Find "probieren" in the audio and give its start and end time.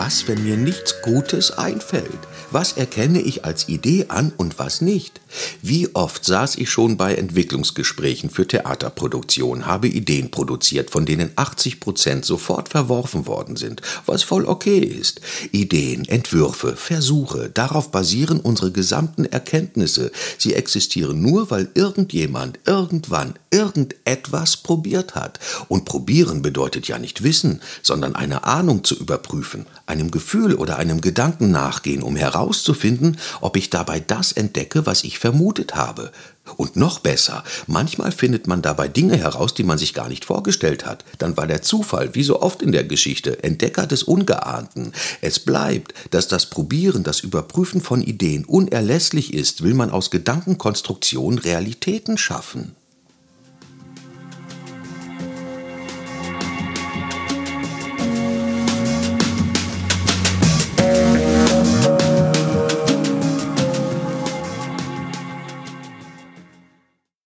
25.84-26.42, 46.46-47.04